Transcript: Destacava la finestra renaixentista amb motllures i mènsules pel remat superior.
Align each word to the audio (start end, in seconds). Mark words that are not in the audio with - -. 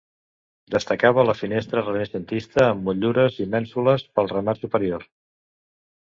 Destacava 0.75 1.25
la 1.29 1.35
finestra 1.41 1.83
renaixentista 1.83 2.65
amb 2.69 2.89
motllures 2.89 3.39
i 3.47 3.49
mènsules 3.53 4.09
pel 4.17 4.33
remat 4.35 4.65
superior. 4.67 5.07